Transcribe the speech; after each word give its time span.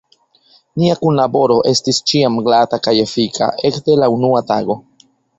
Nia 0.83 0.93
kunlaboro 1.01 1.57
estis 1.71 1.99
ĉiam 2.11 2.39
glata 2.47 2.79
kaj 2.87 2.93
efika, 3.01 3.49
ekde 3.71 3.99
la 4.05 4.09
unua 4.15 4.41
tago. 4.53 4.79